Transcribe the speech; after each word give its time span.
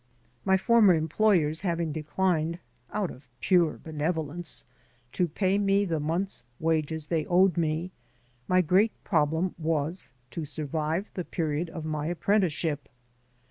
My 0.45 0.57
former 0.57 0.95
142 0.95 1.13
SHIRTS 1.13 1.63
AND 1.63 1.63
PHILOSOPHY 1.63 1.63
employers 1.69 1.69
having 1.69 1.91
declined 2.51 2.59
(out 2.91 3.11
of 3.11 3.27
pure 3.39 3.77
benevolence) 3.83 4.63
to 5.11 5.27
pay 5.27 5.59
me 5.59 5.85
the 5.85 5.99
month's 5.99 6.43
wages 6.59 7.05
they 7.05 7.27
owed 7.27 7.55
me, 7.55 7.91
my 8.47 8.61
great 8.61 8.93
problem 9.03 9.53
was 9.59 10.11
to 10.31 10.43
survive 10.43 11.11
the 11.13 11.23
period 11.23 11.69
of 11.69 11.85
my 11.85 12.07
apprentice 12.07 12.51
ship. 12.51 12.89